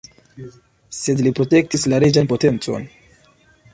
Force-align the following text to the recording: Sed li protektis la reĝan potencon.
Sed 0.99 1.21
li 1.27 1.33
protektis 1.39 1.85
la 1.93 1.99
reĝan 2.05 2.31
potencon. 2.33 2.89